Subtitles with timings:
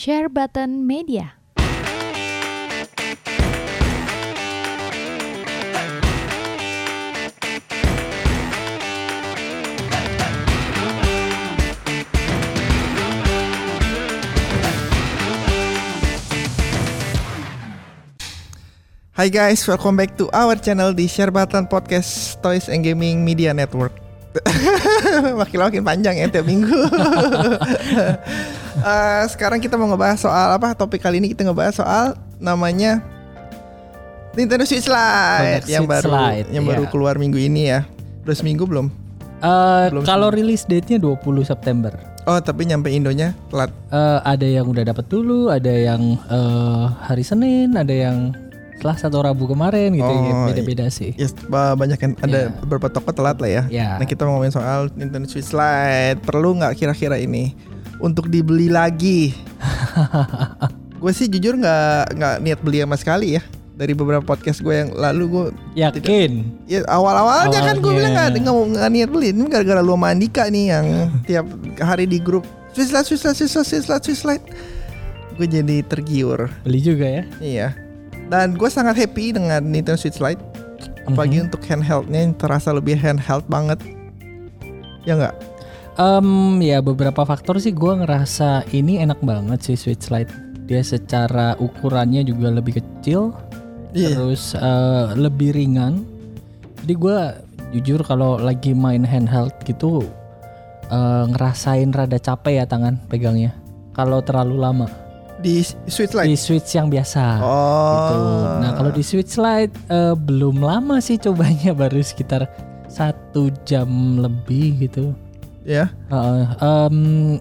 [0.00, 1.36] Share Button Media.
[19.12, 23.52] Hai guys, welcome back to our channel di Share Button Podcast Toys and Gaming Media
[23.52, 23.92] Network.
[25.44, 26.72] Makin-makin panjang ya tiap minggu.
[28.72, 30.72] Eh, sekarang kita mau ngebahas soal apa?
[30.72, 32.04] Topik kali ini kita ngebahas soal
[32.36, 33.02] namanya
[34.32, 36.90] Nintendo Switch Lite yang Switch baru Lite, yang baru iya.
[36.90, 37.82] keluar minggu ini ya.
[38.22, 38.86] Udah seminggu belum?
[39.40, 41.90] Eh, Belum kalau rilis date-nya 20 September.
[42.24, 43.72] Oh, tapi nyampe Indonya telat.
[43.90, 48.36] Eh, ada yang udah dapat dulu, ada yang eh, hari Senin, ada yang
[48.80, 50.32] Selasa atau Rabu kemarin gitu ya.
[50.32, 51.12] Oh, Beda-beda sih.
[51.12, 52.56] Yes, ba- banyak yang ada Iya.
[52.60, 53.62] beberapa toko telat lah ya.
[53.68, 53.88] Ya.
[54.00, 57.52] Nah kita mau ngomongin soal Nintendo Switch Lite Perlu nggak kira-kira ini
[58.00, 59.36] Untuk dibeli lagi
[61.00, 63.42] Gue sih jujur nggak nggak niat beli sama sekali ya
[63.72, 66.30] Dari beberapa podcast gue yang lalu gue Yakin?
[66.64, 67.96] Ya awal-awalnya kan gue Awalnya.
[67.96, 70.86] bilang nggak nggak mau nggak niat beli Ini gara-gara lu sama Andika nih yang
[71.28, 71.46] tiap
[71.78, 74.44] hari di grup Switch Lite, Switch Lite, Switch Lite, Switch Lite, Switch Lite
[75.34, 77.22] Gue jadi tergiur Beli juga ya?
[77.38, 77.68] Iya
[78.28, 80.40] Dan gue sangat happy dengan Nintendo Switch Lite
[81.02, 81.44] Apalagi Mhm.
[81.48, 83.80] untuk handheldnya yang terasa lebih handheld banget
[85.02, 85.32] Ya nggak?
[85.94, 86.28] Em,
[86.62, 90.30] ya beberapa faktor sih gue ngerasa ini enak banget sih Switch Lite.
[90.64, 93.34] Dia secara ukurannya juga lebih kecil,
[93.90, 94.14] Iya.
[94.14, 96.06] terus eh, lebih ringan.
[96.80, 97.18] Jadi gue
[97.74, 100.06] jujur kalau lagi main handheld gitu
[100.88, 103.52] eh, ngerasain rada capek ya tangan pegangnya.
[103.90, 104.86] Kalau terlalu lama
[105.40, 106.28] Di Switch Lite?
[106.28, 107.40] di Switch yang biasa.
[107.42, 107.90] Oh.
[108.06, 108.18] Gitu.
[108.62, 112.46] Nah kalau di Switch Lite eh, belum lama sih cobanya baru sekitar
[112.86, 115.12] satu jam lebih gitu.
[115.62, 115.88] Ya.
[116.08, 116.96] Heeh, em,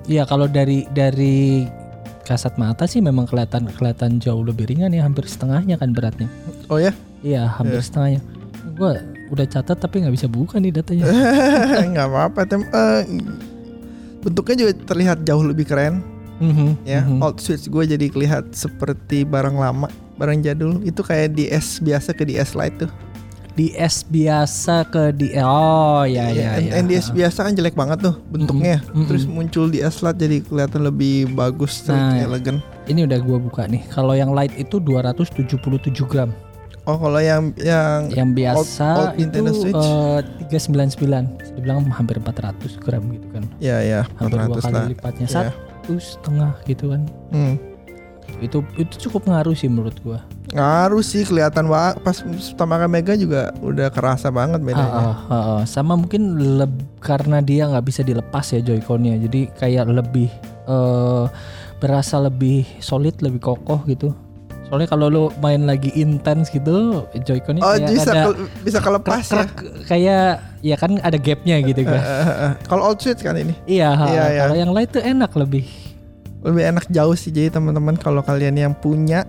[0.05, 1.65] ya kalau dari dari
[2.23, 6.29] kasat mata sih memang kelihatan kelihatan jauh lebih ringan ya hampir setengahnya kan beratnya.
[6.67, 6.93] Oh ya.
[7.19, 7.85] Iya hampir Iya.
[7.85, 8.21] setengahnya.
[8.77, 8.91] Gua
[9.29, 11.05] udah catat tapi nggak bisa buka nih datanya.
[11.91, 12.39] nggak apa-apa.
[12.45, 13.01] Tem eh,
[14.19, 16.03] bentuknya juga terlihat jauh lebih keren
[16.39, 17.03] Mhm, ya.
[17.03, 17.19] mhm.
[17.19, 20.79] Old Switch gue jadi kelihatan seperti barang lama, barang jadul.
[20.81, 22.91] Itu kayak DS biasa ke DS Lite tuh.
[23.51, 26.79] DS biasa ke di oh ya ya N- ya.
[26.79, 28.79] NDS biasa kan jelek banget tuh bentuknya.
[28.87, 29.35] Mm-mm, Terus mm-mm.
[29.37, 32.21] muncul DS Lite jadi kelihatan lebih bagus, terus Nah.
[32.21, 32.63] elegan.
[32.85, 33.83] Ini udah gua buka nih.
[33.87, 35.35] Kalau yang light itu 277
[36.05, 36.31] gram.
[36.83, 39.77] Oh kalau yang yang Yang biasa old Nintendo itu Switch?
[39.77, 41.37] eh, 399.
[41.37, 43.43] Bisa dibilang hampir 400 gram gitu kan.
[43.59, 44.85] ya ya Hampir dua 400 kali lah.
[44.87, 45.27] lipatnya.
[45.27, 45.35] Iya.
[45.51, 47.01] Satu setengah gitu kan.
[47.29, 47.55] Hmm.
[48.39, 50.21] itu itu cukup ngaruh sih menurut gua.
[50.49, 54.89] Ngaruh sih kelihatan banget pas pertama kali Mega juga udah kerasa banget bedanya.
[54.89, 55.61] Ah, ah, ah, ah.
[55.63, 60.29] sama mungkin leb- karena dia nggak bisa dilepas ya Joy-Connya, jadi kayak lebih
[60.65, 61.25] eh
[61.77, 64.09] berasa lebih solid, lebih kokoh gitu.
[64.65, 69.23] Soalnya kalau lu main lagi intens gitu, Joy-Connya Oh kayak bisa ada ke- bisa kelepas
[69.27, 69.45] ya.
[69.85, 70.25] kayak
[70.61, 71.93] ya kan ada gapnya gitu kan.
[71.95, 72.53] Eh, eh, eh.
[72.65, 74.41] Kalau old switch kan ini iya, Iya, iya.
[74.43, 75.65] kalau yang lain tuh enak lebih.
[76.39, 79.27] lebih enak jauh sih jadi teman-teman kalau kalian yang punya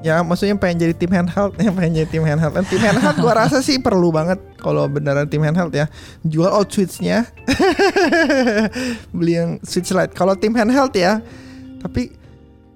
[0.00, 2.52] ya maksudnya pengen jadi tim handheld ya pengen jadi tim handheld.
[2.52, 5.86] Dan tim handheld gua rasa sih perlu banget kalau beneran tim handheld ya.
[6.22, 7.24] Jual old switchnya.
[9.16, 10.12] Beli yang switch lite.
[10.12, 11.20] Kalau tim handheld ya
[11.76, 12.10] tapi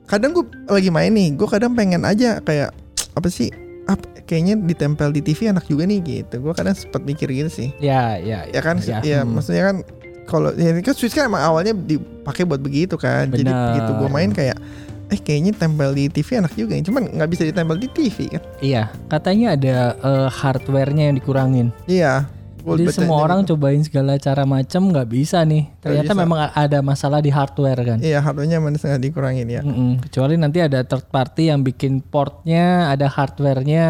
[0.06, 2.70] kadang gue lagi main nih gue kadang pengen aja kayak
[3.14, 3.50] apa sih
[3.86, 6.38] apa, kayaknya ditempel di TV enak juga nih gitu.
[6.42, 7.68] Gue kadang sempat mikir gitu sih.
[7.82, 8.78] Ya, ya, ya kan?
[8.78, 9.02] ya.
[9.02, 9.34] ya, Hmm.
[9.34, 9.76] maksudnya kan
[10.30, 13.26] kalau ya ini kan Switch kan emang awalnya dipakai buat begitu kan.
[13.34, 13.66] Jadi Benar.
[13.74, 14.58] begitu gue main kayak
[15.10, 16.82] eh kayaknya tempel di TV enak juga ya.
[16.82, 21.68] cuman nggak bisa ditempel di TV kan Iya, katanya ada eh, hardware-nya yang dikurangin.
[21.84, 23.56] iya Jadi semua orang gitu.
[23.56, 25.64] cobain segala cara macam nggak bisa nih.
[25.80, 26.20] Ternyata bisa.
[26.20, 27.98] memang ada masalah di hardware kan.
[27.98, 29.98] iya hardware-nya emang sangat dikurangin ya Mm-mm.
[30.00, 33.88] Kecuali nanti ada third party yang bikin portnya, ada hardware-nya.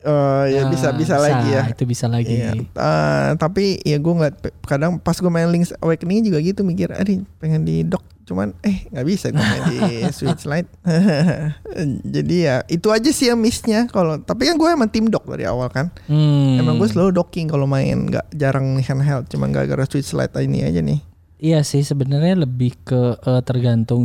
[0.00, 2.34] Eh, ya Nah, bisa bisa lagi ya Itu bisa lagi.
[2.36, 2.54] Iya.
[2.58, 6.90] Eh, tapi ya gue ngeliat pe- kadang pas gue main Link's Awakening juga gitu mikir,
[6.90, 9.78] aduh pengen di dock, cuman eh nggak bisa gue main di
[10.16, 10.70] Switch Lite.
[12.14, 13.86] Jadi ya itu aja sih yang missnya.
[13.86, 15.90] Kalau tapi kan gue emang tim dock dari awal kan.
[16.06, 16.56] Hmm.
[16.56, 20.78] Emang gue selalu docking kalau main, nggak jarang handheld, cuman gara-gara Switch Lite ini aja
[20.78, 21.00] nih.
[21.36, 24.04] Iya sih sebenarnya lebih ke eh, tergantung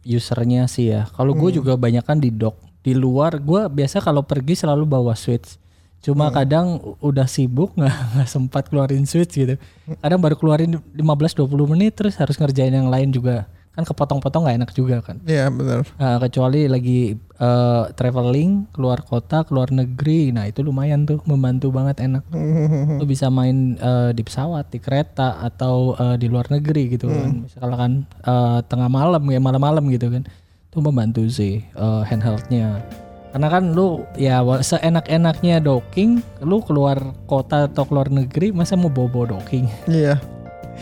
[0.00, 1.10] usernya sih ya.
[1.10, 1.58] Kalau gue Hmm.
[1.58, 2.54] juga banyak kan di dock.
[2.80, 5.58] Di luar gue biasa kalau pergi selalu bawa switch.
[6.00, 6.34] Cuma Hmm.
[6.34, 6.66] kadang
[6.98, 9.60] udah sibuk nggak nggak sempat keluarin switch gitu.
[9.96, 13.44] Kadang baru keluarin 15-20 menit terus harus ngerjain yang lain juga.
[13.70, 15.22] kan kepotong-potong nggak enak juga kan.
[15.22, 15.86] Iya benar.
[15.94, 22.02] Nah, kecuali lagi eh, traveling keluar kota, keluar negeri, nah itu lumayan tuh membantu banget
[22.02, 22.26] enak.
[22.98, 27.46] Lu bisa main eh, di pesawat, di kereta atau eh, di luar negeri gitu kan.
[27.46, 30.26] Misalkan eh, tengah malam ya malam-malam gitu kan.
[30.66, 32.82] Itu membantu sih eh, handheldnya.
[33.30, 36.98] Karena kan lu ya seenak-enaknya docking, lu keluar
[37.30, 39.70] kota atau keluar negeri masa mau bawa docking.
[39.86, 40.18] Iya.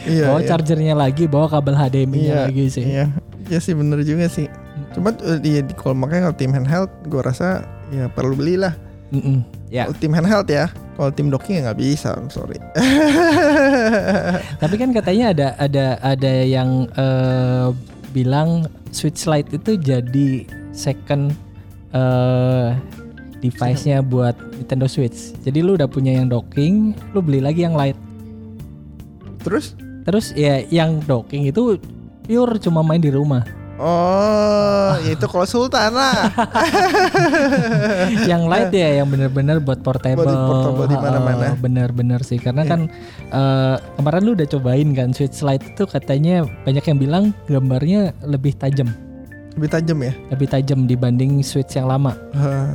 [0.07, 0.31] Iya.
[0.31, 0.49] bawa iya.
[0.49, 2.85] chargernya lagi, bawa kabel HDMI-nya Iya, lagi sih.
[2.87, 3.05] Iya,
[3.51, 4.47] iya sih bener juga sih.
[4.95, 8.73] Cuma eh, iya di- kalau makanya kalau tim handheld, gue rasa ya perlu belilah.
[9.11, 9.43] Mm-mm.
[9.69, 9.91] Ya.
[9.91, 12.57] Kalau tim handheld ya, kalau tim docking ya nggak bisa, I'm sorry.
[14.63, 17.69] Tapi kan katanya ada ada ada yang eh,
[18.15, 21.35] bilang Switch Lite itu jadi second
[21.91, 22.69] eh
[23.39, 25.31] device-nya buat Nintendo Switch.
[25.47, 27.99] Jadi lu udah punya yang docking, lu beli lagi yang Lite.
[29.47, 29.79] Terus?
[30.03, 31.79] Terus ya yang docking itu
[32.27, 33.47] pure cuma main di rumah.
[33.79, 36.27] Oh, ya itu kalau Sultan lah.
[38.31, 40.27] yang Lite ya yang bener-bener buat portable.
[40.27, 41.55] Buat portable di mana-mana.
[41.55, 42.71] Heeh, Bener-bener sih karena Iya.
[42.75, 42.81] kan
[43.31, 48.59] eh, kemarin lu udah cobain kan Switch Lite itu katanya banyak yang bilang gambarnya lebih
[48.59, 48.91] tajam.
[49.59, 50.13] Lebih tajam ya.
[50.31, 52.15] lebih tajam dibanding Switch yang lama.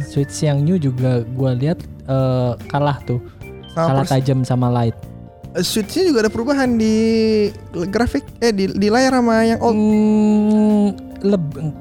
[0.03, 3.23] Switch yang new juga gua lihat eh, kalah tuh,
[3.71, 4.99] Sama kalah tajam sama Lite.
[5.53, 6.95] Eh, Switch-nya juga ada perubahan di
[7.87, 9.71] grafik eh di, di layar sama yang old.
[9.71, 10.85] Hmm,
[11.23, 11.71] leb-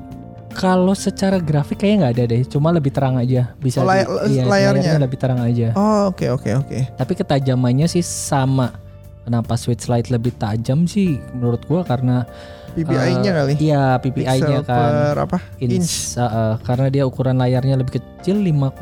[0.53, 3.57] kalau secara grafik kayaknya nggak ada deh, cuma lebih terang aja.
[3.57, 5.01] Bisa Oh, di- lay- iya, layarnya.
[5.01, 5.73] lebih terang aja.
[5.73, 6.79] Oh, oke oke oke.
[6.93, 8.77] Tapi ketajamannya sih sama.
[9.23, 12.29] Kenapa Switch Lite lebih tajam sih menurut gua karena
[12.73, 13.53] PPI-nya eh, kali.
[13.61, 14.91] Iya, PPI-nya kan.
[14.93, 15.39] per apa?
[15.61, 15.95] Inch, Inch.
[16.17, 18.73] eh, eh, karena dia ukuran layarnya lebih kecil 5,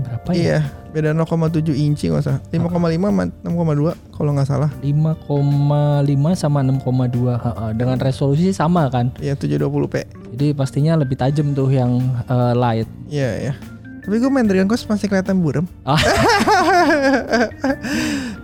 [0.00, 0.38] berapa ya?
[0.38, 0.58] Iya,
[0.90, 2.40] beda 0,7 inci nggak salah.
[2.50, 4.70] 5,5 sama 6,2 kalau nggak salah.
[4.80, 7.72] 5,5 sama 6,2 ha-ha.
[7.72, 10.04] dengan resolusi sama kan Iya 720p.
[10.30, 13.54] jadi pastinya lebih tajam tuh yang eh, light Iya ya.
[14.00, 15.68] Tapi gue main Dragon Quest masih kelihatan buram.
[15.84, 16.00] Ah.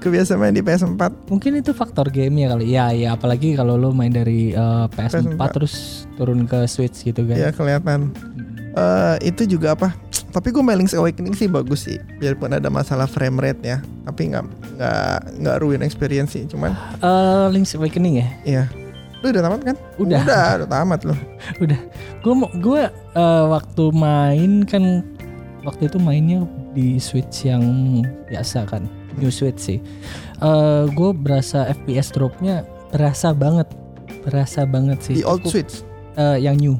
[0.06, 1.26] Kebiasa main di PS4.
[1.26, 5.42] mungkin itu faktor gamenya kali ya ya apalagi kalau lo main dari eh, PS4, PS4.
[5.50, 5.74] terus
[6.14, 8.14] turun ke Switch gitu kan Iya kelihatan.
[8.72, 9.90] Eh itu juga apa?
[10.30, 11.96] Tapi gue main Link's Awakening sih bagus sih.
[12.16, 13.78] Biarpun ada masalah frame rate ya.
[14.04, 14.44] Tapi nggak
[14.76, 16.44] nggak nggak ruin experience sih.
[16.44, 16.70] Cuman
[17.00, 18.64] Eh, Link's Awakening ya iya.
[19.24, 19.76] Lu udah tamat kan?
[19.96, 20.20] Udah.
[20.22, 21.14] Udah, udah tamat lu.
[21.64, 21.80] udah
[22.22, 25.02] gue mau gue eh, waktu main kan
[25.64, 27.64] waktu itu mainnya di Switch yang
[28.28, 28.84] biasa kan
[29.16, 29.78] new Switch sih.
[30.36, 33.68] Eh gue berasa FPS dropnya berasa banget.
[34.22, 35.14] Berasa banget sih.
[35.16, 35.82] Di old Switch.
[36.14, 36.76] eh, yang new.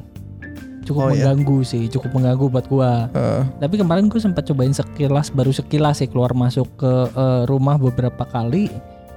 [0.81, 1.29] Cukup Oh, iya.
[1.29, 1.83] mengganggu sih.
[1.85, 3.11] Cukup mengganggu buat gua.
[3.11, 7.75] Eh, tapi kemarin gue sempat cobain sekilas baru sekilas sih keluar masuk ke eh, rumah
[7.75, 8.71] beberapa kali.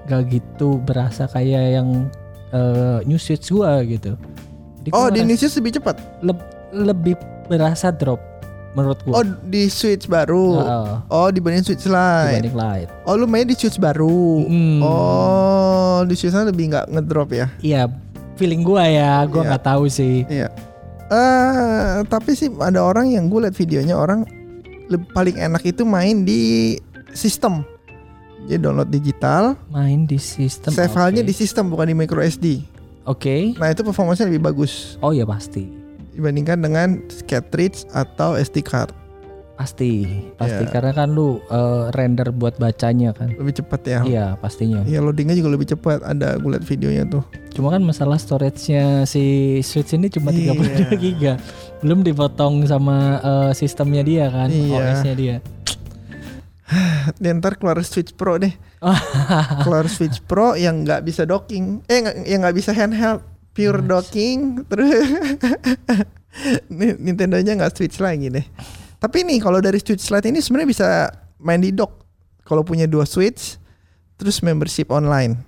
[0.05, 2.11] Gak gitu berasa kayak yang
[2.51, 4.19] eh, new switch gua gitu.
[4.81, 5.97] Jadi oh di New Switch lebih cepat.
[6.21, 7.15] leb- lebih
[7.47, 8.17] berasa drop
[8.73, 10.47] menurut Oh gua di Switch baru.
[10.57, 12.39] Heeh, Oh dibanding Switch Lite.
[12.39, 14.45] dibanding light Oh lu main di Switch baru.
[14.45, 14.79] Hmm.
[14.81, 17.47] Oh di Switch Lite lebih nggak ngedrop ya?
[17.59, 17.91] iya
[18.35, 19.49] feeling gua ya gua Iya.
[19.51, 20.49] nggak tahu sih Iya.
[21.07, 24.23] Eh tapi sih ada orang yang gue liat videonya orang
[25.09, 26.75] paling enak itu main di
[27.11, 27.67] sistem.
[28.41, 32.63] Jadi download digital, main di sistem save filenya di sistem bukan di micro SD.
[33.03, 35.67] oke Nah itu performanya lebih bagus oh ya pasti
[36.13, 36.89] dibandingkan dengan
[37.25, 38.91] cartridge atau SD card.
[39.55, 40.09] pasti
[40.41, 40.73] pasti Iya.
[40.73, 44.01] karena kan lu eh, render buat bacanya kan Lebih cepat ya.
[44.01, 44.81] Iya pastinya.
[44.89, 46.01] Iya loadingnya juga lebih cepat.
[46.01, 47.21] Ada gue liat videonya tuh.
[47.53, 49.21] Cuma kan masalah storage-nya si
[49.61, 50.97] Switch ini cuma 32 Iya.
[50.97, 51.33] giga.
[51.85, 54.81] Belum dipotong sama eh, sistemnya dia kan, Iya.
[54.97, 55.37] OS-nya dia.
[57.21, 58.57] Dia ntar keluar Switch Pro deh.
[59.61, 64.89] keluar Switch Pro yang nggak bisa docking, eh yang nggak bisa handheld, pure docking, terus
[66.71, 68.47] Ni- Nintendo-nya nggak Switch lagi deh.
[69.01, 70.89] Tapi nih kalau dari Switch Lite ini sebenarnya bisa
[71.41, 72.05] main di dock.
[72.45, 73.57] Kalau punya dua Switch,
[74.15, 75.39] terus membership online.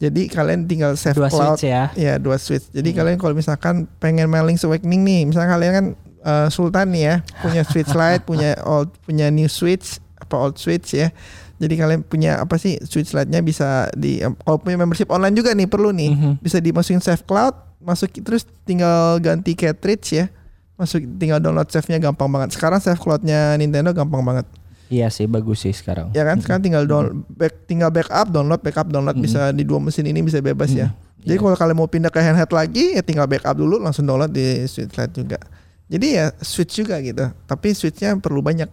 [0.00, 1.60] Jadi kalian tinggal save Dua cloud.
[1.60, 1.92] Switch ya.
[1.92, 2.72] Ya dua Switch.
[2.72, 5.86] Jadi kalian kalau misalkan pengen main Link's Awakening nih, misalnya kalian kan
[6.24, 7.14] eh, Sultan nih ya,
[7.44, 11.12] punya Switch Lite, punya old, punya new Switch apa old Switch ya.
[11.60, 15.68] Jadi kalian punya apa sih Switch Lite-nya bisa di kalau punya membership online juga nih
[15.68, 16.32] perlu nih, Mhm.
[16.40, 20.32] bisa dimasukin save cloud, masuk terus tinggal ganti cartridge ya.
[20.74, 22.56] Masuk tinggal download save-nya gampang banget.
[22.56, 24.48] Sekarang save cloud-nya Nintendo gampang banget.
[24.88, 26.10] Iya sih bagus sih sekarang.
[26.10, 26.40] Ya kan?
[26.40, 29.22] Sekarang tinggal down, back, tinggal backup, download, backup, download Mhm.
[29.22, 30.90] bisa di dua mesin ini bisa bebas ya.
[31.20, 31.44] Jadi Iya.
[31.44, 34.96] kalau kalian mau pindah ke handheld lagi ya tinggal backup dulu langsung download di Switch
[34.96, 35.36] Lite juga.
[35.90, 37.34] Jadi ya Switch juga gitu.
[37.50, 38.70] Tapi Switchnya perlu banyak.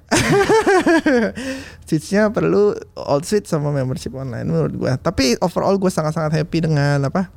[1.90, 4.94] Switchnya perlu old Switch sama membership online menurut gua.
[5.02, 7.34] Tapi overall gue sangat-sangat happy dengan apa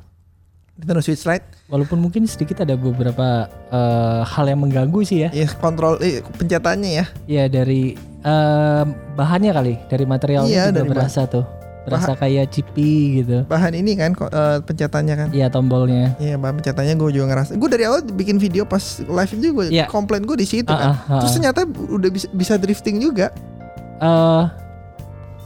[0.77, 1.65] Nintendo Switch Lite.
[1.65, 5.29] Walaupun mungkin sedikit ada beberapa eh, hal yang mengganggu sih ya.
[5.33, 7.05] Ya kontrol eh, pencetannya ya.
[7.25, 8.83] Ya dari eh,
[9.17, 11.60] bahannya kali, dari materialnya Iya, juga dari berasa tuh.
[11.81, 13.41] Berasa kayak chippy gitu.
[13.43, 15.27] Bahan ini kan eh, pencetannya kan.
[15.29, 16.13] Iya tombolnya.
[16.17, 17.51] Iya bahan pencetannya gue juga ngerasa.
[17.55, 19.85] Gue dari awal bikin video pas live juga gue Iya.
[19.87, 20.87] komplain gue di situ Ah, kan.
[20.87, 23.33] ah, ah, Terus ternyata udah bisa, bisa drifting juga.
[23.97, 24.43] Eh,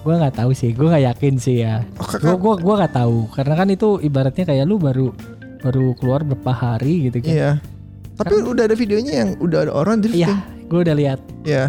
[0.01, 1.81] gue nggak tahu sih, gue nggak yakin sih ya.
[1.95, 5.15] Oh, Gue gua gua nggak tahu karena kan itu ibaratnya kayak lu baru
[5.59, 7.31] baru keluar berapa hari gitu kan.
[7.31, 7.51] iya.
[8.13, 10.37] Tapi udah ada videonya yang udah ada orang Iya, drifting.
[10.67, 11.19] gue udah lihat.
[11.43, 11.65] Iya.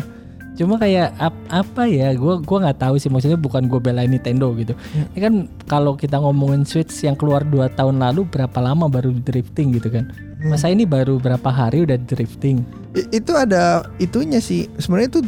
[0.56, 2.16] Cuma kayak ap- apa ya?
[2.16, 3.12] Gue gua nggak tahu sih.
[3.12, 4.72] Maksudnya bukan gue belain Nintendo gitu.
[4.96, 5.04] Ya.
[5.12, 5.34] Ini kan
[5.68, 10.08] kalau kita ngomongin Switch yang keluar 2 tahun lalu berapa lama baru drifting gitu kan?
[10.40, 10.50] Hmm.
[10.50, 12.64] Masa ini baru berapa hari udah drifting?
[12.96, 14.64] I- itu ada itunya sih.
[14.76, 15.20] Sebenarnya itu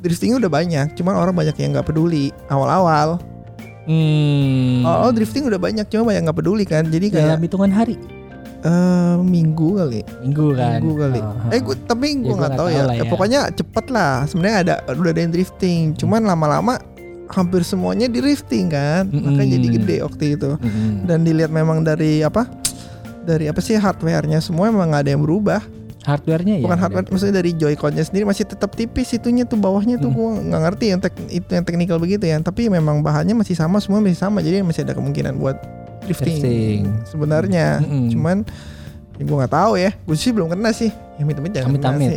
[0.00, 0.86] driftingnya udah banyak.
[0.94, 3.18] Cuman orang banyak yang nggak peduli awal-awal.
[3.90, 4.86] Hmm.
[4.86, 6.86] Awal drifting udah banyak, cuma banyak nggak peduli kan.
[6.86, 7.98] Jadi kayak dalam hitungan hari,
[8.62, 10.00] eh, minggu kali.
[10.20, 10.78] minggu kan?
[10.78, 11.20] Minggu kali.
[11.20, 12.82] Oh, Eh, gua, tapi Ya, gue nggak tahu ya.
[12.82, 13.04] Ya, ya.
[13.06, 14.24] Pokoknya cepet lah.
[14.24, 15.94] Sebenarnya ada udah ada yang drifting.
[15.94, 16.76] Cuman lama-lama
[17.28, 19.06] hampir semuanya di drifting kan.
[19.06, 19.56] Makanya Mm-mm.
[19.56, 20.50] jadi gede waktu itu.
[20.54, 21.04] Mm-mm.
[21.04, 22.44] Dan dilihat memang dari apa?
[23.20, 25.60] Dari apa sih hardware-nya semua emang nggak ada yang berubah.
[26.00, 26.64] Hardwarenya ya.
[26.64, 26.82] Bukan ada.
[26.82, 30.16] hardware, maksudnya dari Joy-Con-nya sendiri masih tetap tipis itunya tuh bawahnya tuh Hmm.
[30.16, 32.40] gua nggak ngerti yang tek, itu yang teknikal begitu ya.
[32.40, 34.40] Tapi memang bahannya masih sama, semua masih sama.
[34.40, 35.60] Jadi masih ada kemungkinan buat
[36.10, 36.42] drifting.
[36.42, 36.80] Drifting.
[37.06, 38.10] Sebenarnya, Mm-mm.
[38.10, 38.36] cuman
[39.14, 39.90] ya gue nggak tahu ya.
[40.02, 40.90] Gue sih belum kena sih.
[40.90, 42.08] Ya amit-amit jangan kena sih.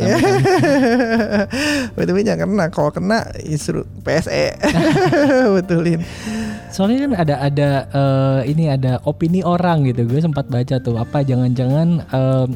[1.94, 2.64] amit-amit jangan kena.
[2.72, 4.56] Kalau kena ya suruh PSE
[5.60, 6.00] betulin.
[6.72, 10.08] Soalnya kan ada ada eh, ini ada opini orang gitu.
[10.08, 12.48] Gue sempat baca tuh apa jangan-jangan em,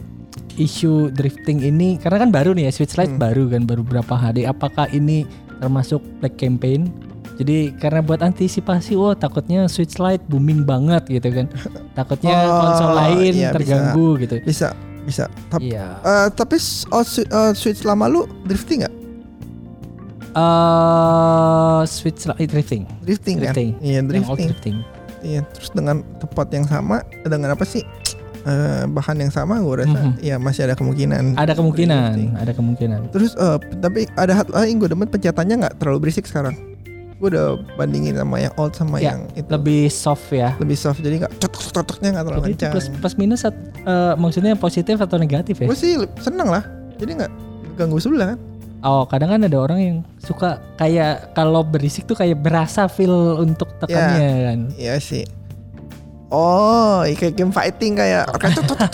[0.59, 3.23] isu drifting ini karena kan baru nih ya Switch Lite Hmm.
[3.23, 4.43] baru kan baru berapa hari.
[4.43, 5.23] Apakah ini
[5.61, 6.91] termasuk black campaign?
[7.39, 11.47] Jadi karena buat antisipasi, oh takutnya Switch Lite booming banget gitu kan.
[11.95, 13.55] Takutnya Oh, konsol lain iya, bisa.
[13.55, 14.35] terganggu gitu.
[14.43, 14.69] Bisa,
[15.03, 15.25] bisa.
[15.47, 16.03] Tapi, Iya.
[16.03, 16.59] eh, tapi
[16.91, 18.95] oh, eh, switch lama lu drifting nggak?
[20.35, 22.83] eh Switch Lite drifting.
[23.01, 23.69] Drifting, Drifting.
[23.73, 23.83] kan?
[23.83, 24.47] Iya Yang old drifting.
[24.49, 24.77] drifting.
[25.21, 25.41] Iya.
[25.49, 27.83] Terus dengan tempat yang sama, dengan apa sih?
[28.41, 30.13] Eh, bahan yang sama, gue rasa Mhm.
[30.21, 31.35] ya masih ada kemungkinan.
[31.35, 31.57] Ada drifting.
[31.59, 33.01] kemungkinan, ada kemungkinan.
[33.11, 36.55] Terus eh, tapi ada hal lain gue demen pencetannya nggak terlalu berisik sekarang.
[37.19, 40.55] Gue udah bandingin sama yang old sama Ya, yang itu Lebih soft ya.
[40.57, 42.73] lebih soft jadi nggak cotok-cotoknya nggak terlalu itu kencang.
[42.73, 45.67] plus, plus minus at- eh, maksudnya positif atau negatif ya?
[45.67, 46.63] Gue sih seneng lah.
[46.95, 47.33] Jadi nggak
[47.75, 48.39] ganggu sebelah kan.
[48.79, 53.67] Oh kadang kan ada orang yang suka kayak kalau berisik tuh kayak berasa feel untuk
[53.79, 54.59] tekannya kan.
[54.73, 55.27] Iya sih.
[56.29, 58.29] Oh, iya, kayak game fighting kayak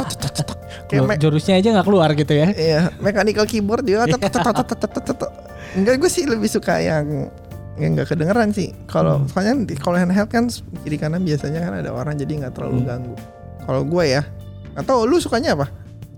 [0.89, 2.49] kayak Jurusnya aja nggak keluar gitu ya?
[2.55, 4.07] iya, mechanical keyboard juga.
[4.07, 4.23] tok.
[5.77, 7.27] Enggak, gue sih lebih suka yang
[7.75, 8.71] yang nggak kedengeran sih.
[8.87, 9.29] Kalau Hmm.
[9.29, 10.47] soalnya kalau handheld kan
[10.83, 12.89] kiri kanan biasanya kan ada orang jadi nggak terlalu Hmm.
[12.89, 13.15] ganggu.
[13.65, 14.23] Kalau gue ya,
[14.75, 15.67] atau lu sukanya apa?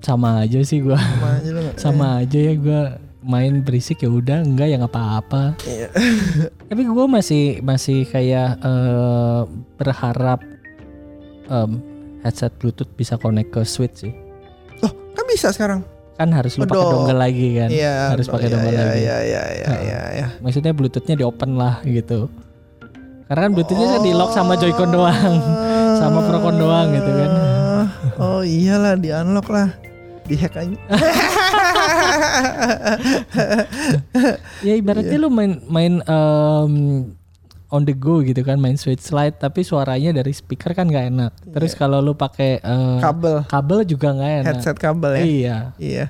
[0.02, 1.00] Sama aja sih gua.
[1.00, 1.76] Sama aja lu nggak?
[1.82, 2.82] Sama aja ya gua
[3.26, 5.42] main berisik ya udah enggak ya nggak apa-apa.
[5.64, 5.88] Iya.
[6.68, 9.40] Tapi gua masih masih kayak eh,
[9.74, 10.44] berharap
[11.46, 11.70] em,
[12.22, 14.12] headset Bluetooth bisa connect ke Switch sih.
[14.78, 15.82] Loh, kan bisa sekarang.
[16.16, 17.68] Kan harus lu pakai dongle lagi kan.
[17.68, 17.94] Iya.
[18.16, 18.96] harus pakai iya, dongle iya, lagi.
[18.96, 19.82] Iya, iya, iya, Heeh.
[19.84, 20.26] iya, iya.
[20.40, 22.32] Maksudnya Bluetoothnya di open lah gitu.
[23.26, 25.34] Karena kan Bluetoothnya kan di lock sama Joy-Con doang.
[26.00, 27.30] Sama Procon doang gitu kan.
[28.16, 29.68] Oh iyalah di unlock lah.
[30.24, 30.76] Di hack aja.
[34.64, 35.22] Ya ibaratnya Iya.
[35.22, 36.72] lu main main em,
[37.68, 41.32] on the go gitu kan main Switch Lite tapi suaranya dari speaker kan nggak enak.
[41.48, 44.46] Terus kalau lu pakai eh, kabel kabel juga nggak enak.
[44.52, 45.22] headset kabel ya.
[45.22, 45.56] Iya.
[45.76, 46.06] Iya.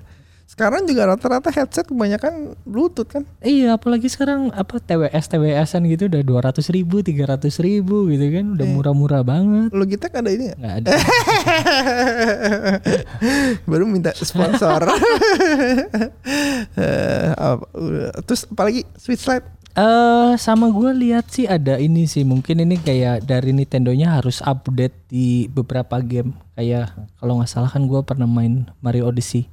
[0.46, 3.26] Sekarang juga rata-rata headset kebanyakan Bluetooth kan.
[3.40, 8.64] Iya, apalagi sekarang apa TWS TWS-an gitu udah 200 ribu, 300 ribu gitu kan, udah
[8.64, 8.72] Iya.
[8.72, 9.68] murah-murah banget.
[9.74, 10.60] Logitech ada ini nggak?
[10.80, 10.90] Ada.
[13.66, 14.86] Baru minta sponsor.
[16.76, 18.12] Eh, apa- udah.
[18.22, 19.48] Terus apalagi Switch Lite.
[19.76, 24.96] Eh sama gue lihat sih ada ini sih mungkin ini kayak dari Nintendo-nya harus update
[25.06, 29.44] di beberapa game kayak kalau nggak salah kan gue pernah main Mario Odyssey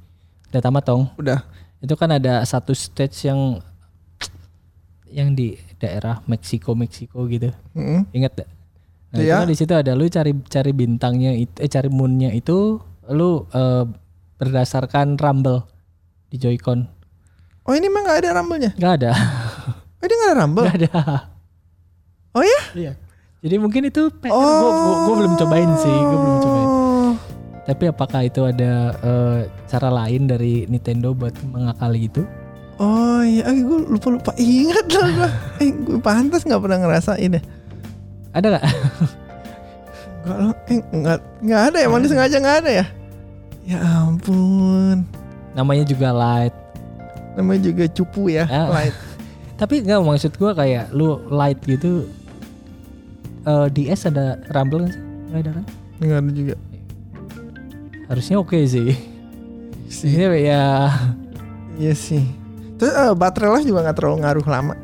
[0.48, 1.44] udah tamat tong Udah.
[1.76, 3.60] itu kan ada satu stage yang
[5.06, 8.08] yang di daerah Meksiko Meksiko gitu Mm-mm.
[8.10, 8.48] ingat gak?
[9.12, 12.80] Nah, itu kan di situ ada lu cari cari bintangnya itu eh cari moonnya itu
[13.12, 13.84] lu eh,
[14.34, 15.68] berdasarkan rumble
[16.26, 16.80] di Joy-Con
[17.64, 18.70] Oh ini mah nggak ada rumble-nya.
[18.74, 19.12] nggak ada
[20.04, 20.64] Oh ini nggak ada rumble.
[20.68, 21.32] nggak ada
[22.36, 22.60] Oh ya?
[22.76, 22.92] Iya.
[23.40, 24.70] Jadi mungkin itu PR gua,
[25.08, 26.68] gua belum cobain sih, gua belum cobain.
[26.68, 27.12] Oh.
[27.64, 32.20] Tapi apakah itu ada eh, cara lain dari Nintendo buat mengakali itu?
[32.76, 35.30] Oh iya, gue lupa lupa ingat lah gue.
[35.64, 37.42] Eh, gue pantas nggak pernah ngerasain ya.
[38.36, 38.64] Ada nggak?
[40.20, 42.86] Enggak loh, eh, enggak, enggak ada ya, mana sengaja enggak ada ya?
[43.64, 45.00] Ya ampun.
[45.56, 46.52] Namanya juga light.
[47.40, 48.68] Namanya juga cupu ya, Ah.
[48.68, 48.92] light.
[49.54, 52.08] Tapi nggak maksud gua kayak lu light gitu.
[53.44, 55.02] eh di S ada rumble nggak sih?
[55.30, 55.64] Nggak ada kan?
[56.00, 56.56] Enggak ada juga.
[58.10, 58.92] Harusnya oke sih.
[59.88, 60.10] Sih.
[60.10, 60.64] Ini ya
[61.78, 62.24] Iya sih.
[62.78, 64.74] Terus eh, baterai life juga nggak terlalu ngaruh lama.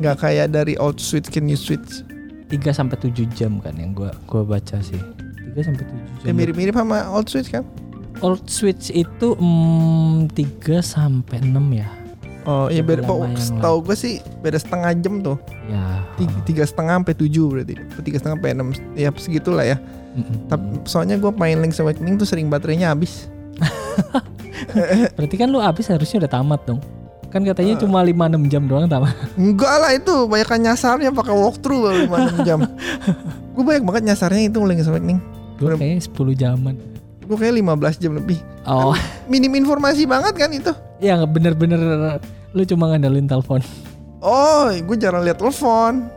[0.00, 2.04] Nggak kayak dari old switch ke new switch.
[2.50, 4.98] 3 sampai 7 jam kan yang gua gua baca sih.
[5.54, 6.26] 3 sampai 7 jam.
[6.26, 7.62] Ya, mirip-mirip sama old switch kan?
[8.20, 11.88] Old Switch itu mm, 3 sampai 6 ya.
[12.44, 13.04] Oh iya beda.
[13.04, 15.36] Oh, setahu gue sih beda setengah jam tuh.
[15.68, 16.04] Ya.
[16.16, 17.74] Tiga, tiga setengah sampai tujuh berarti.
[18.00, 18.68] Tiga setengah sampai enam.
[18.96, 19.76] Ya segitulah ya.
[20.48, 23.28] Tapi soalnya gue main Link's Awakening tuh sering baterainya habis.
[25.16, 26.80] Berarti kan lu habis harusnya udah tamat dong.
[27.30, 27.80] Kan katanya Eh.
[27.80, 29.14] cuma 5-6 jam doang tamat.
[29.38, 32.58] Enggak lah itu banyak nyasarnya pakai walkthrough baru 5 jam.
[33.54, 35.20] gue banyak banget nyasarnya itu Link's Awakening.
[35.60, 36.74] Gue kayaknya 10 jaman.
[37.30, 38.42] Gue kayak 15 jam lebih.
[38.66, 38.90] Oh,
[39.30, 40.74] Minim informasi banget kan itu.
[40.98, 41.78] ya bener-bener
[42.50, 43.62] lu cuma ngandelin telepon.
[44.18, 46.10] Oh, gue jarang lihat telepon.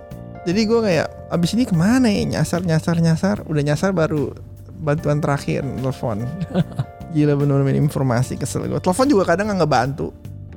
[0.43, 3.45] Jadi gue kayak abis ini ke mana ya nyasar nyasar nyasar.
[3.45, 4.33] Udah nyasar baru
[4.81, 6.25] bantuan terakhir telepon.
[7.13, 8.81] Gila bener bener informasi kesel gue.
[8.81, 10.09] Telepon juga kadang nggak ngebantu.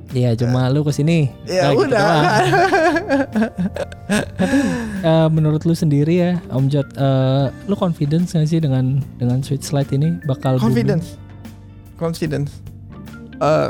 [0.09, 1.27] Iya, cuma lu ke sini.
[1.43, 1.99] Ya Nah, gitu udah.
[1.99, 2.25] doang.
[4.99, 9.69] Eh, menurut lu sendiri ya, Om Jod, eh, lu confidence gak sih dengan dengan Switch
[9.69, 10.63] Lite ini bakal booming?
[10.65, 11.07] confidence,
[11.95, 12.51] confidence.
[13.37, 13.69] Eh,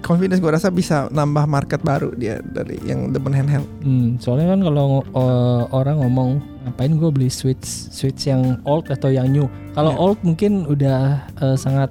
[0.00, 3.66] confidence gue rasa bisa nambah market baru dia dari yang demen handheld.
[3.80, 6.30] Hmm, soalnya kan kalau eh, orang ngomong
[6.62, 9.48] ngapain gue beli Switch Switch yang old atau yang new.
[9.72, 9.98] Kalau Ya.
[9.98, 11.00] old mungkin udah
[11.34, 11.90] eh, sangat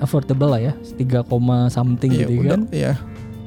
[0.00, 1.22] affordable lah ya, 3,
[1.68, 2.62] something Iya, gitu udah, kan.
[2.72, 2.92] iya.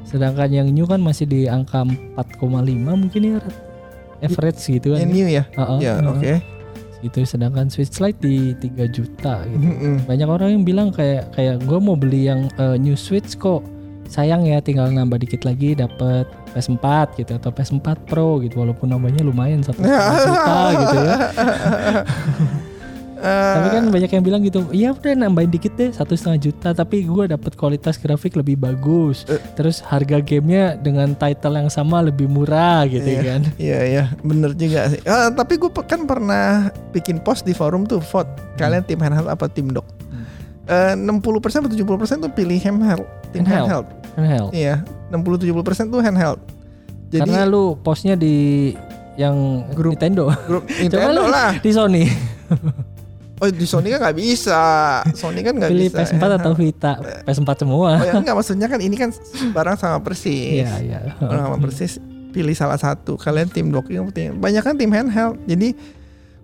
[0.05, 2.45] Sedangkan yang new kan masih di angka 4,5
[2.93, 3.37] mungkin ya
[4.21, 5.01] average gitu kan.
[5.01, 5.43] Yang new ya.
[5.51, 6.07] Heeh, Ya, heeh.
[6.07, 6.33] oke.
[7.01, 9.59] Gitu sedangkan Switch Lite di 3 juta gitu.
[9.59, 10.07] Mm-mm.
[10.07, 13.59] Banyak orang yang bilang kayak kayak gue mau beli yang eh, new Switch kok
[14.07, 16.85] sayang ya tinggal nambah dikit lagi dapat PS4
[17.17, 21.15] gitu atau PS4 Pro gitu walaupun nambahnya lumayan satu juta gitu ya.
[23.23, 26.75] Eh, Tapi kan banyak yang bilang gitu, ya udah nambahin dikit deh satu setengah juta
[26.75, 29.23] tapi gue dapet kualitas grafik lebih bagus.
[29.25, 29.39] Eh.
[29.55, 33.21] Terus harga gamenya dengan title yang sama lebih murah gitu Iya.
[33.23, 33.41] kan.
[33.63, 34.99] Iya iya bener juga sih.
[35.03, 39.47] Ah, tapi gue kan pernah bikin post di forum tuh vote kalian tim handheld apa
[39.47, 39.87] tim dock.
[40.05, 40.27] Hmm.
[40.67, 41.23] Eh 60%
[41.63, 43.07] atau 70% tuh pilih handheld.
[43.31, 43.87] Tim Handheld.
[43.87, 43.87] handheld.
[44.13, 44.51] Handheld.
[44.51, 44.75] Iya
[45.09, 45.55] 60-70%
[45.87, 46.39] tuh handheld.
[47.07, 48.75] Jadi Karena lu postnya di
[49.15, 50.27] yang Grup Nintendo.
[50.43, 51.55] grup Coba Nintendo lu lah.
[51.55, 52.03] di Sony
[53.35, 54.61] Oh di Sony kan nggak bisa.
[55.13, 56.05] Sony kan nggak pilih bisa.
[56.05, 56.93] PS4 atau Vita.
[57.23, 57.89] PS4 semua.
[57.95, 59.09] Oh ya enggak maksudnya kan ini kan
[59.49, 60.63] barang sama persis.
[60.63, 60.99] Iya, iya.
[61.17, 61.97] Barang sama persis.
[62.29, 63.13] Pilih salah satu.
[63.15, 64.37] Kalian tim docking tim.
[64.37, 65.37] Banyak kan tim handheld.
[65.43, 65.73] Jadi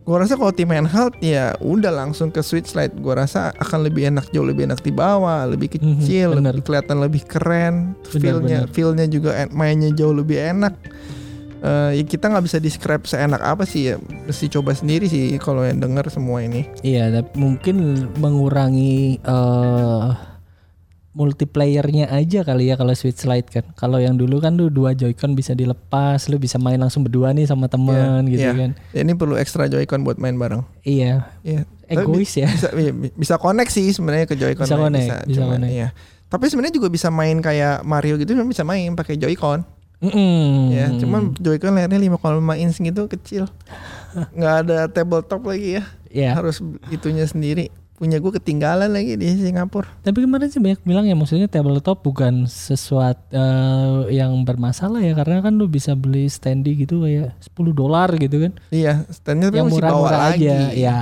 [0.01, 2.97] gua rasa kalau tim handheld ya udah langsung ke Switch Lite.
[2.97, 6.51] Gua rasa akan lebih enak jauh lebih enak dibawa, lebih kecil, Mhm, bener.
[6.51, 7.93] lebih kelihatan lebih keren.
[8.03, 8.73] Bener, Feelnya bener.
[8.73, 10.73] feelnya juga mainnya jauh lebih enak.
[11.59, 13.95] Eh, ya kita nggak bisa describe seenak apa sih ya.
[13.99, 16.63] Mesti coba sendiri sih kalau yang denger semua ini.
[16.79, 17.75] Iya, tapi mungkin
[18.15, 20.07] mengurangi eh
[21.09, 23.65] multiplayernya aja kali ya kalau Switch Lite kan.
[23.75, 27.43] Kalau yang dulu kan lu dua Joy-Con bisa dilepas, lu bisa main langsung berdua nih
[27.43, 28.53] sama teman gitu iya.
[28.55, 28.71] kan.
[28.93, 30.63] Ya, ini perlu extra Joy-Con buat main bareng.
[30.85, 31.65] Iya, Iya.
[31.89, 32.47] egois ya.
[32.47, 35.73] bisa iya, bi- bisa connect sih sebenarnya ke Joy-Con Bisa connect, bisa cuman, connect.
[35.73, 35.87] iya.
[36.29, 39.65] Tapi sebenarnya juga bisa main kayak Mario gitu bisa main pakai Joy-Con
[39.99, 40.71] Mm-mm.
[40.71, 40.87] ya.
[40.95, 43.43] Cuman Joy-Con layarnya 5,5 inch gitu kecil.
[44.35, 45.83] nggak ada tabletop lagi ya.
[46.07, 46.31] ya.
[46.39, 47.67] Harus itunya sendiri.
[47.99, 49.91] Punya gue ketinggalan lagi di Singapura.
[50.07, 55.43] Tapi kemarin sih banyak bilang ya maksudnya tabletop bukan sesuatu eh, yang bermasalah ya karena
[55.43, 58.55] kan lu bisa beli standy gitu kayak 10 dolar gitu kan.
[58.71, 60.47] Iya, standnya tapi yang mesti bawa lagi.
[60.47, 60.57] aja.
[60.71, 60.99] Ya.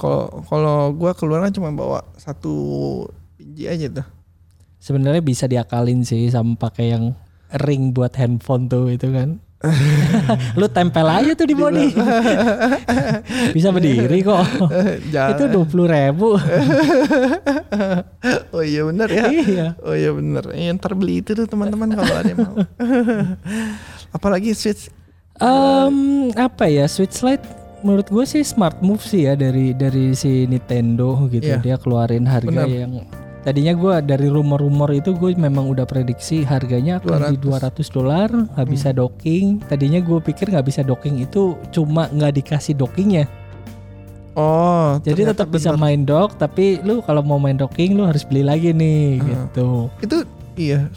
[0.00, 2.56] Kalau kalau gue keluar kan cuma bawa satu
[3.36, 4.06] biji aja tuh.
[4.80, 7.12] Sebenarnya bisa diakalin sih sama pakai yang
[7.62, 9.38] ring buat handphone tuh itu kan.
[10.60, 11.88] lu tempel aja tuh di body.
[13.56, 14.44] bisa berdiri kok.
[15.14, 15.30] Jangan.
[15.32, 16.36] itu dua puluh ribu.
[18.52, 19.24] oh iya bener ya.
[19.32, 19.66] iya.
[19.80, 20.44] Oh iya bener.
[20.52, 22.56] Eh, ntar beli itu tuh teman-teman kalau ada yang mau.
[24.12, 24.92] Apalagi Switch.
[25.40, 27.42] Em, apa ya Switch Lite
[27.84, 31.60] menurut gue sih smart move sih ya dari dari si Nintendo gitu Iya.
[31.60, 32.68] dia keluarin harga Benar.
[32.70, 33.04] yang
[33.44, 38.66] tadinya gue dari rumor-rumor itu gue memang udah prediksi harganya akan di 200 dolar nggak
[38.66, 38.98] bisa Hmm.
[38.98, 43.28] docking tadinya gue pikir nggak bisa docking itu cuma nggak dikasih dockingnya
[44.34, 45.78] Oh, jadi tetap bisa bener.
[45.78, 49.28] main dock tapi lu kalau mau main docking lu harus beli lagi nih Hmm.
[49.46, 49.68] gitu
[50.00, 50.16] Itu
[50.56, 50.90] iya.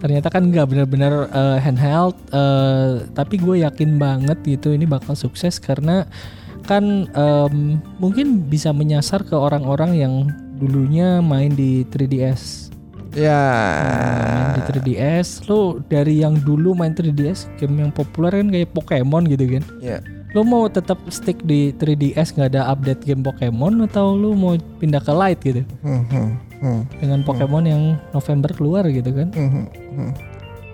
[0.00, 5.58] ternyata kan nggak benar-benar eh, handheld eh, tapi gue yakin banget gitu ini bakal sukses
[5.58, 6.08] karena
[6.62, 7.54] kan em,
[7.98, 10.14] mungkin bisa menyasar ke orang-orang yang
[10.62, 12.70] dulunya main di 3DS.
[13.12, 13.42] Ya.
[14.30, 19.26] Main di 3DS, lo dari yang dulu main 3DS, game yang populer kan kayak Pokemon
[19.26, 19.62] gitu kan.
[19.82, 19.98] Ya.
[20.32, 25.02] Lo mau tetap stick di 3DS nggak ada update game Pokemon atau lo mau pindah
[25.04, 26.28] ke Lite gitu Hmm, hmm,
[26.62, 27.82] hmm, dengan Pokemon yang
[28.16, 29.28] November keluar gitu kan?
[29.34, 29.66] hmm, hmm,
[29.98, 30.12] hmm.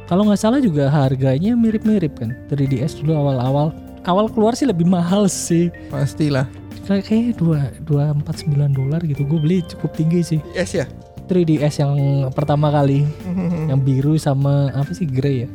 [0.07, 2.39] Kalau nggak salah juga harganya mirip-mirip kan.
[2.49, 3.75] 3DS dulu awal-awal
[4.09, 5.69] awal keluar sih lebih mahal sih.
[5.89, 6.49] Pastilah.
[6.83, 9.21] Kayak kayaknya dua dua empat sembilan dolar gitu.
[9.23, 10.41] Gue beli cukup tinggi sih.
[10.53, 10.89] Yes ya.
[11.29, 11.93] 3DS yang
[12.33, 13.05] pertama kali
[13.71, 15.49] yang biru sama apa sih grey ya?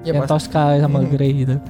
[0.00, 0.32] Ya, yang Mas.
[0.32, 1.12] Tosca sama Hmm.
[1.12, 1.60] grey gitu.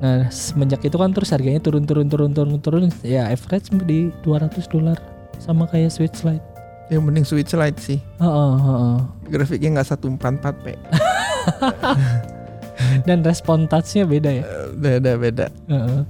[0.00, 4.64] Nah semenjak itu kan terus harganya turun turun turun turun turun ya average di 200
[4.66, 4.96] dolar
[5.36, 6.40] sama kayak Switch Lite.
[6.88, 8.00] Yang mending Switch Lite sih.
[8.16, 8.96] Heeh, heeh.
[9.28, 10.64] Grafiknya nggak 144p.
[13.06, 14.42] Dan respon touch-nya beda ya.
[14.42, 15.46] Eh, Beda beda.
[15.66, 16.00] Heeh.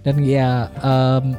[0.00, 1.36] Dan ya em,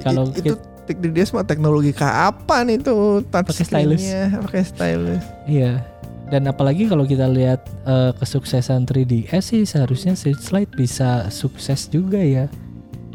[0.00, 4.02] Kalau I- itu tik di dia mah teknologi kapan itu touch Pakai stylus.
[4.42, 5.22] pakai stylus.
[5.44, 5.82] Iya.
[6.26, 12.18] Dan apalagi kalau kita lihat eh, kesuksesan 3DS sih seharusnya Switch Lite bisa sukses juga
[12.18, 12.48] ya.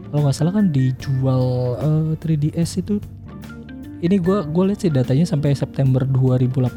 [0.08, 1.44] Kalau nggak salah kan dijual
[1.78, 3.02] eh, 3DS itu
[3.98, 6.70] ini gua gua lihat sih datanya sampai September 2018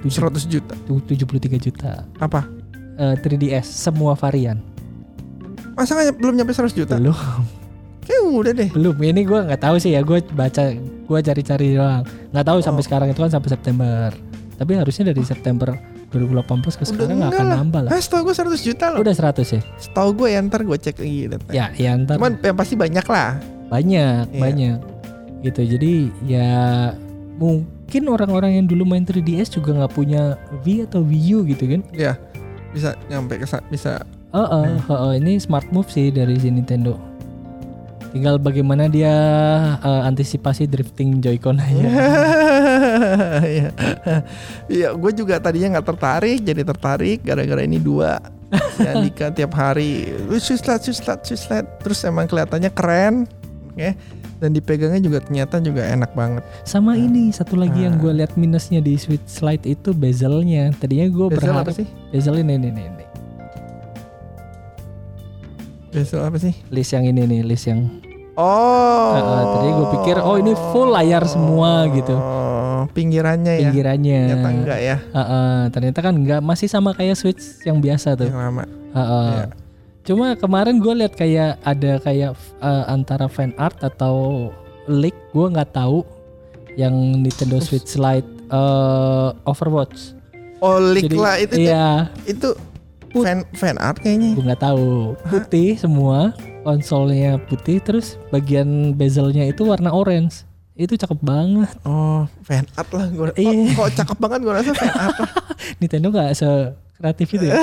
[0.00, 0.74] tujuh- 100 juta.
[0.88, 2.08] tu- 73 juta.
[2.16, 2.48] Apa?
[3.00, 4.60] Eh, 3DS semua varian.
[5.72, 7.00] Masa nggak- belum nyampe 100 juta?
[7.00, 7.16] Belum,
[8.02, 8.68] Kayak udah deh.
[8.68, 8.92] belum.
[8.94, 10.04] Ini gua nggak tahu sih ya.
[10.04, 10.68] Gue baca,
[11.06, 12.04] gua cari-cari doang.
[12.28, 12.86] Nggak tahu sampai Oh.
[12.86, 14.12] sekarang itu kan sampai September.
[14.54, 15.72] Tapi harusnya dari September
[16.10, 17.56] 2018 ke sekarang nggak akan lah.
[17.56, 17.90] nambah lah.
[17.90, 19.00] Ah, setahu gue 100 juta loh.
[19.00, 19.60] Udah 100 ya?
[19.78, 21.48] Setahu gue ya ntar gue cek lagi data.
[21.48, 23.40] Ya, ya ntar Cuman yang pasti banyak lah.
[23.70, 24.36] banyak, Iya.
[24.36, 24.78] banyak.
[25.40, 25.60] Gitu.
[25.70, 25.92] Jadi
[26.26, 26.50] ya
[27.34, 31.80] mungkin orang-orang yang dulu main 3DS juga nggak punya Wii atau Wii U gitu kan?
[31.90, 32.20] Ya
[32.70, 34.02] bisa nyampe ke sa- bisa.
[34.30, 34.78] Oh, oh, Hmm.
[34.86, 36.94] oh, oh, ini smart move sih dari si Nintendo.
[38.10, 39.14] Tinggal bagaimana dia
[39.76, 41.82] eh, antisipasi drifting Joy-Con aja.
[43.40, 43.68] Iya,
[44.68, 44.88] iya.
[44.92, 48.18] Gue juga tadinya nggak tertarik, jadi tertarik gara-gara ini dua.
[48.72, 51.64] Si Andika tiap hari, lu suslat, suslat, suslat.
[51.80, 53.14] Terus emang kelihatannya keren,
[53.70, 53.90] oke.
[54.40, 56.40] Dan dipegangnya juga ternyata juga enak banget.
[56.64, 58.00] Sama ini satu lagi yang Ah.
[58.00, 60.72] gue lihat minusnya di Switch Lite itu bezelnya.
[60.74, 61.84] Tadinya gue Bezel berharap apa sih?
[62.08, 63.04] bezel ini ini ini, ini.
[65.90, 66.54] Bezel apa sih?
[66.68, 67.84] list yang ini nih list yang
[68.32, 69.12] Oh.
[69.12, 72.14] Heeh, tadi gue pikir, oh, ini full layar semua gitu.
[72.14, 73.68] Oh, pinggirannya ya.
[73.68, 74.20] pinggirannya.
[74.24, 78.32] Ternyata enggak ya, Heeh, ternyata kan enggak masih sama kayak Switch yang biasa tuh.
[78.32, 78.64] yang lama.
[78.96, 79.28] Heeh.
[79.28, 79.44] Iya.
[80.10, 84.50] Cuma kemarin gue lihat kayak ada kayak eh, antara fan art atau
[84.90, 86.02] leak gue nggak tahu
[86.74, 90.18] yang Nintendo Switch Lite eh, Overwatch.
[90.58, 92.58] Oh, leak Jadi lah itu iya, itu
[93.14, 94.34] Put- fan fan art kayaknya.
[94.34, 95.14] gue nggak tahu.
[95.30, 96.34] Putih semua,
[96.66, 100.42] konsolnya putih, terus bagian bezelnya itu warna orange.
[100.74, 101.70] Itu cakep banget.
[101.86, 103.30] Oh, fan art lah gue.
[103.38, 103.78] Iya.
[103.78, 105.30] kok cakep banget gue rasa fan art lah.
[105.78, 106.50] Nintendo nggak se
[107.00, 107.56] kreatif itu ya.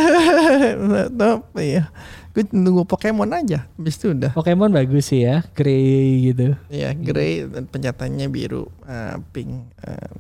[1.13, 1.93] Tapi ya,
[2.34, 3.69] gue nunggu Pokemon aja.
[3.78, 4.34] Habis itu udah.
[4.34, 6.58] Pokemon bagus sih ya, grey gitu.
[6.73, 9.69] Ya, grey dan pencetannya biru, eh, pink.
[9.86, 10.12] eh,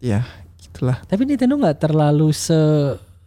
[0.00, 0.24] ya,
[0.56, 1.04] gitulah.
[1.04, 2.56] Tapi Nintendo nggak terlalu se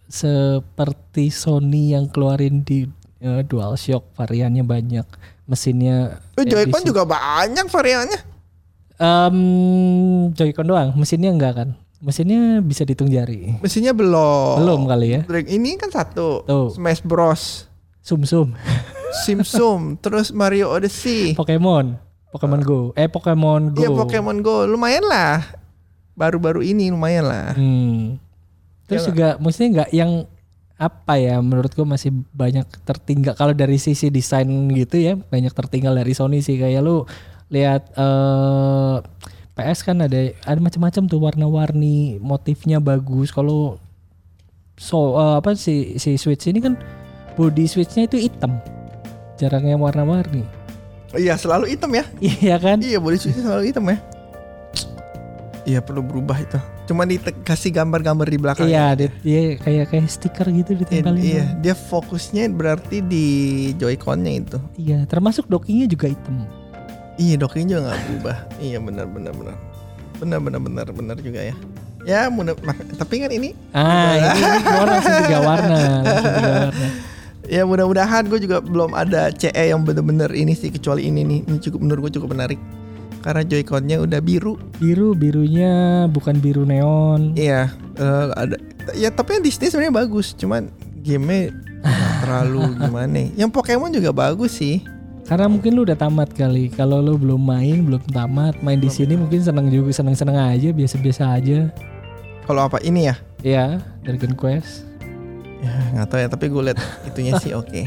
[0.08, 2.90] seperti Sony yang keluarin di
[3.22, 5.06] eh, DualShock variannya banyak,
[5.46, 6.18] mesinnya.
[6.34, 8.20] Oh, Joy-Con juga banyak variannya.
[8.98, 9.38] Em,
[10.34, 11.70] Joy-Con doang, mesinnya enggak kan?
[11.98, 13.58] Mesinnya bisa dihitung jari.
[13.58, 14.62] Mesinnya belum.
[14.62, 15.22] Belum kali ya.
[15.28, 16.46] Ini kan satu.
[16.46, 16.70] Tuh.
[16.74, 17.66] Smash Bros.
[18.06, 18.54] Sum sum.
[19.26, 21.34] Simsum, terus Mario Odyssey.
[21.34, 21.96] Pokemon,
[22.30, 22.80] Pokemon Go.
[22.94, 23.82] Eh Pokemon Go.
[23.82, 25.42] Iya Pokemon Go, lumayan lah.
[26.18, 27.56] Baru-baru ini lumayan lah.
[27.56, 28.20] Hmm.
[28.88, 30.12] Terus Ya juga maksudnya nggak yang
[30.78, 35.98] apa ya menurut gua masih banyak tertinggal kalau dari sisi desain gitu ya banyak tertinggal
[35.98, 37.02] dari Sony sih kayak lu
[37.50, 38.96] lihat eh
[39.58, 43.82] PS kan ada ada macam-macam tuh warna-warni motifnya bagus kalau
[44.76, 46.78] so eh, apa si si Switch ini kan
[47.34, 48.62] body Switchnya itu hitam
[49.36, 50.46] jarang yang warna-warni
[51.10, 52.04] Iya selalu hitam ya.
[52.22, 53.96] iya kan Iya body switch selalu hitam ya.
[55.64, 56.60] Iya perlu berubah itu.
[56.84, 58.68] Cuma dikasih gambar-gambar di belakang.
[58.68, 61.60] iya dia, dia kayak kayak stiker gitu Iya, ditempelin iya, doang.
[61.60, 63.26] dia fokusnya berarti di
[63.76, 64.58] Joy-Con-nya itu.
[64.76, 66.44] iya termasuk dockingnya juga hitam
[67.18, 68.38] Iya doknya juga nggak berubah.
[68.58, 69.56] Iya benar benar benar.
[70.16, 71.56] Benar benar benar benar juga ya.
[72.02, 76.88] Ya mudah mak- tapi kan ini Ah, ini, ini langsung tiga warna, langsung tiga warna.
[77.48, 81.40] ya mudah-mudahan gue juga belum ada CE yang bener-bener ini sih kecuali ini nih.
[81.44, 82.60] Ini cukup menurut gue cukup menarik.
[83.20, 84.56] Karena Joy-Con-nya udah biru.
[84.78, 85.72] Biru, birunya
[86.08, 87.36] bukan biru neon.
[87.36, 88.56] Iya, eh, ada
[88.94, 91.52] ya tapi yang Disney sebenarnya bagus, cuman game-nya
[92.22, 93.20] terlalu gimana.
[93.36, 94.80] Yang Pokemon juga bagus sih.
[95.28, 96.72] Karena mungkin lu udah tamat kali.
[96.72, 101.24] Kalau lu belum main, belum tamat, main di sini mungkin seneng juga, seneng-seneng aja, biasa-biasa
[101.36, 101.68] aja.
[102.48, 103.16] Kalau apa ini ya?
[103.44, 103.66] Ya,
[104.08, 104.88] Dragon Quest.
[105.60, 107.82] Ya nggak tahu ya, tapi gue liat itunya sih oke.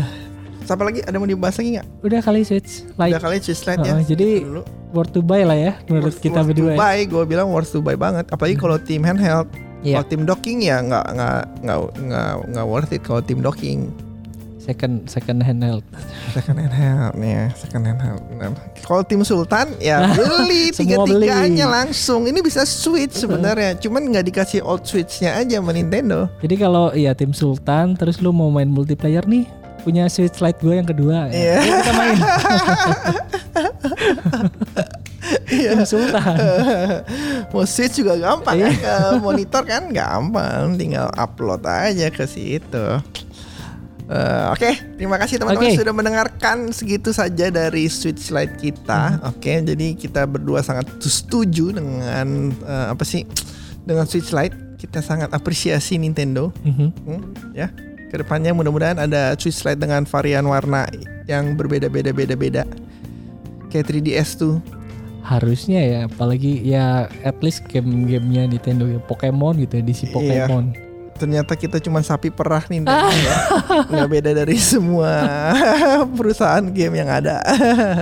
[0.66, 1.02] Siapa lagi?
[1.02, 1.86] Ada mau dibahas lagi nggak?
[2.02, 2.82] Udah kali Switch.
[2.94, 3.92] Like, Udah kali Switch Lite ya.
[3.94, 4.62] Oh, jadi dulu.
[4.90, 6.66] worth to buy lah ya menurut Worth- kita worth berdua.
[6.66, 6.78] to ya.
[6.78, 8.26] buy, gue bilang worth to buy banget.
[8.30, 9.46] Apalagi kalau tim handheld.
[9.82, 9.98] Iya.
[9.98, 13.90] Kalau tim docking ya nggak nggak nggak nggak worth it kalau tim docking.
[14.62, 15.82] Second second handheld.
[16.30, 18.22] Second handheld nih, second handheld.
[18.30, 22.30] Nah, Kalau tim Sultan ya beli tiga tiganya langsung.
[22.30, 26.30] Ini bisa switch sebenarnya, cuman nggak dikasih old switchnya aja sama Nintendo.
[26.38, 29.50] Jadi kalau ya tim Sultan terus lu mau main multiplayer nih
[29.82, 31.26] punya Switch Lite gue yang kedua.
[31.26, 31.58] Iya.
[31.58, 32.16] Ya, kita main.
[35.52, 35.78] Iya.
[35.78, 36.34] tim Sultan.
[37.54, 38.70] Mau switch juga gampang Iya.
[38.74, 39.12] kan?
[39.22, 42.86] Monitor kan gampang, tinggal upload aja ke situ.
[44.12, 44.70] Eh, Oke,
[45.00, 45.80] terima kasih teman-teman Oke.
[45.80, 49.16] sudah mendengarkan segitu saja dari Switch Lite kita.
[49.16, 49.30] Mhm.
[49.32, 53.24] Oke, jadi kita berdua sangat setuju dengan eh, apa sih?
[53.88, 56.52] Dengan Switch Lite, kita sangat apresiasi Nintendo.
[56.60, 56.88] Mhm.
[57.08, 57.22] Hmm,
[57.56, 57.72] ya,
[58.12, 60.84] ke depannya mudah-mudahan ada Switch Lite dengan varian warna
[61.24, 62.68] yang berbeda-beda-beda-beda.
[63.72, 64.60] Kayak 3DS tuh.
[65.24, 70.12] Harusnya ya, apalagi ya at least game-gamenya Nintendo ya Pokemon gitu edisi Iya.
[70.12, 70.81] Pokemon.
[71.22, 72.82] Ternyata kita cuma sapi perah ya.
[73.94, 75.22] nggak beda dari semua
[76.18, 77.38] perusahaan game yang ada.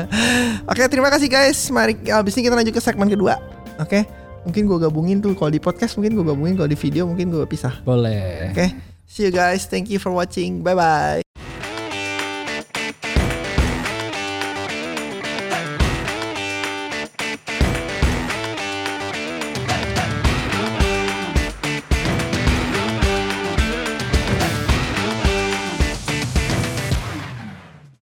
[0.72, 1.60] Oke terima kasih guys.
[1.68, 3.36] Mari abis ini kita lanjut ke segmen kedua.
[3.76, 4.08] Oke
[4.40, 7.44] mungkin gue gabungin tuh kalau di podcast mungkin gue gabungin kalau di video mungkin gue
[7.44, 7.84] pisah.
[7.84, 8.56] Boleh.
[8.56, 8.72] Oke
[9.04, 9.68] see you guys.
[9.68, 10.64] Thank you for watching.
[10.64, 11.29] Bye bye.